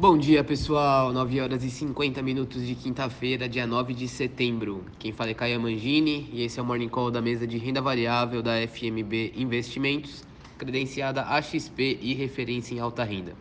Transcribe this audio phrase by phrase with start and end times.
[0.00, 1.12] Bom dia, pessoal.
[1.12, 4.82] 9 horas e 50 minutos de quinta-feira, dia 9 de setembro.
[4.98, 7.82] Quem fala é Caia Mangini e esse é o Morning Call da mesa de renda
[7.82, 10.24] variável da FMB Investimentos,
[10.56, 13.34] credenciada AXP e referência em alta renda.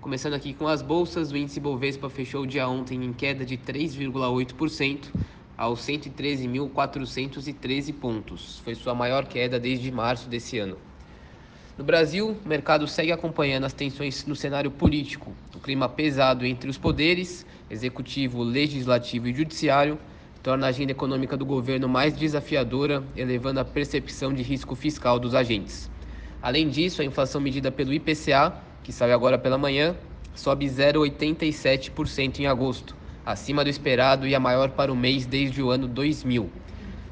[0.00, 3.58] Começando aqui com as bolsas, o índice Bovespa fechou o dia ontem em queda de
[3.58, 5.10] 3,8%
[5.58, 8.60] aos 113.413 pontos.
[8.60, 10.78] Foi sua maior queda desde março desse ano.
[11.82, 15.34] No Brasil, o mercado segue acompanhando as tensões no cenário político.
[15.52, 19.98] O clima pesado entre os poderes, executivo, legislativo e judiciário,
[20.44, 25.34] torna a agenda econômica do governo mais desafiadora, elevando a percepção de risco fiscal dos
[25.34, 25.90] agentes.
[26.40, 28.54] Além disso, a inflação medida pelo IPCA,
[28.84, 29.96] que saiu agora pela manhã,
[30.36, 32.94] sobe 0,87% em agosto,
[33.26, 36.48] acima do esperado e a maior para o mês desde o ano 2000.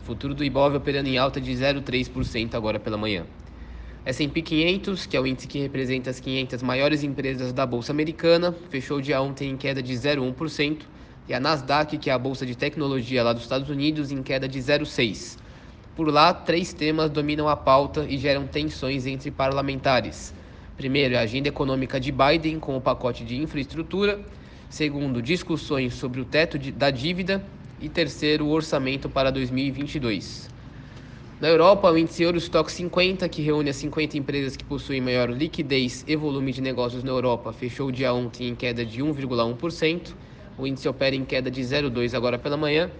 [0.05, 3.27] Futuro do Ibov operando em alta de 0,3% agora pela manhã.
[4.05, 8.55] S&P 500, que é o índice que representa as 500 maiores empresas da bolsa americana,
[8.71, 10.79] fechou dia ontem em queda de 0,1%,
[11.29, 14.49] e a Nasdaq, que é a bolsa de tecnologia lá dos Estados Unidos, em queda
[14.49, 15.39] de 0,6%.
[15.95, 20.33] Por lá, três temas dominam a pauta e geram tensões entre parlamentares.
[20.79, 24.19] Primeiro, a agenda econômica de Biden com o pacote de infraestrutura.
[24.71, 27.45] Segundo, discussões sobre o teto de, da dívida.
[27.79, 30.49] E terceiro, o orçamento para 2022.
[31.41, 36.05] Na Europa, o índice Eurostock 50, que reúne as 50 empresas que possuem maior liquidez
[36.07, 40.15] e volume de negócios na Europa, fechou o dia ontem em queda de 1,1%.
[40.59, 42.91] O índice opera em queda de 0,2% agora pela manhã.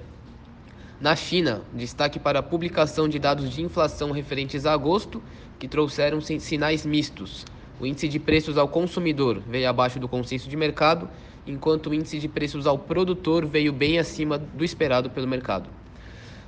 [0.99, 5.23] Na China, destaque para a publicação de dados de inflação referentes a agosto,
[5.59, 7.45] que trouxeram sinais mistos.
[7.79, 11.11] O índice de preços ao consumidor veio abaixo do consenso de mercado,
[11.47, 15.80] enquanto o índice de preços ao produtor veio bem acima do esperado pelo mercado.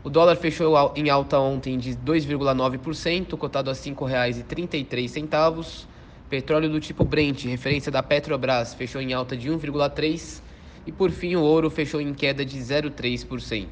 [0.04, 5.86] O dólar fechou em alta ontem de 2,9%, cotado a R$ 5,33.
[6.28, 10.40] Petróleo do tipo Brent, referência da Petrobras, fechou em alta de 1,3%.
[10.84, 13.68] E por fim, o ouro fechou em queda de 0,3%.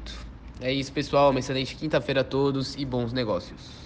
[0.61, 1.31] É isso, pessoal.
[1.31, 3.80] Uma excelente quinta-feira a todos e bons negócios.